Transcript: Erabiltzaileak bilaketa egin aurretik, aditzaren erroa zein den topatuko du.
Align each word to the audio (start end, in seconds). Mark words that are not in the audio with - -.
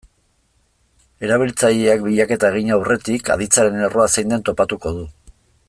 Erabiltzaileak 1.27 2.01
bilaketa 2.07 2.51
egin 2.55 2.71
aurretik, 2.77 3.29
aditzaren 3.37 3.79
erroa 3.89 4.09
zein 4.15 4.35
den 4.35 4.47
topatuko 4.49 4.97
du. 5.01 5.07